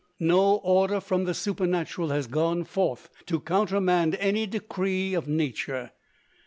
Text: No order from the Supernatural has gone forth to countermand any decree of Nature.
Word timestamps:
No 0.19 0.55
order 0.63 0.99
from 0.99 1.25
the 1.25 1.33
Supernatural 1.35 2.09
has 2.09 2.25
gone 2.25 2.63
forth 2.63 3.11
to 3.27 3.39
countermand 3.39 4.15
any 4.15 4.47
decree 4.47 5.13
of 5.13 5.27
Nature. 5.27 5.91